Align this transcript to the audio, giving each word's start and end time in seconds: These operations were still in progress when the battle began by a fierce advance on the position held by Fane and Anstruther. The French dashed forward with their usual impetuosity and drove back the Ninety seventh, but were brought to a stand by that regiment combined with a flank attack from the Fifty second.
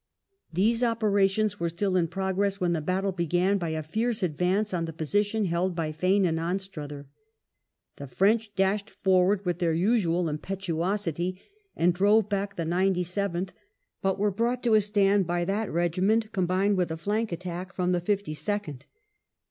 These 0.51 0.81
operations 0.83 1.59
were 1.59 1.69
still 1.69 1.95
in 1.95 2.07
progress 2.07 2.59
when 2.59 2.73
the 2.73 2.81
battle 2.81 3.11
began 3.11 3.59
by 3.59 3.69
a 3.69 3.83
fierce 3.83 4.23
advance 4.23 4.73
on 4.73 4.85
the 4.85 4.93
position 4.93 5.45
held 5.45 5.75
by 5.75 5.91
Fane 5.91 6.25
and 6.25 6.39
Anstruther. 6.39 7.05
The 7.97 8.07
French 8.07 8.55
dashed 8.55 8.89
forward 8.89 9.45
with 9.45 9.59
their 9.59 9.75
usual 9.75 10.27
impetuosity 10.27 11.39
and 11.75 11.93
drove 11.93 12.29
back 12.29 12.55
the 12.55 12.65
Ninety 12.65 13.03
seventh, 13.03 13.53
but 14.01 14.17
were 14.17 14.31
brought 14.31 14.63
to 14.63 14.73
a 14.73 14.81
stand 14.81 15.27
by 15.27 15.45
that 15.45 15.71
regiment 15.71 16.31
combined 16.31 16.77
with 16.77 16.89
a 16.89 16.97
flank 16.97 17.31
attack 17.31 17.71
from 17.71 17.91
the 17.91 18.01
Fifty 18.01 18.33
second. 18.33 18.87